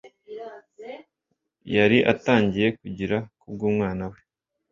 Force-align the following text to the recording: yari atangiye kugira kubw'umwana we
yari 1.75 1.97
atangiye 2.13 2.67
kugira 2.79 3.17
kubw'umwana 3.39 4.03
we 4.11 4.19